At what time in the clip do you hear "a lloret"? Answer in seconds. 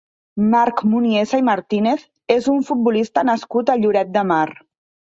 3.77-4.15